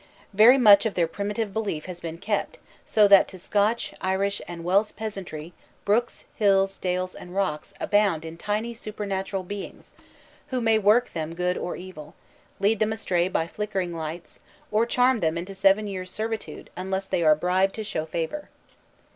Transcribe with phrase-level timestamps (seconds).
[0.33, 2.57] Very much of their primitive belief has been kept,
[2.87, 5.53] so that to Scotch, Irish, and Welsh peasantry
[5.85, 9.93] brooks, hills, dales, and rocks abound in tiny supernatural beings,
[10.47, 12.15] who may work them good or evil,
[12.59, 14.39] lead them astray by flickering lights,
[14.71, 18.49] or charm them into seven years' servitude unless they are bribed to show favor.